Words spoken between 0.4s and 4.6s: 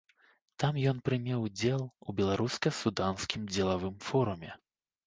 Там ён прыме ўдзел у беларуска-суданскім дзелавым форуме.